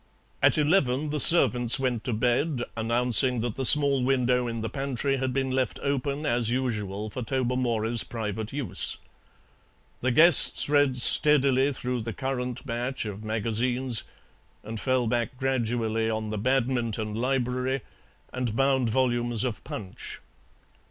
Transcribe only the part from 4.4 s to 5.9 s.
in the pantry had been left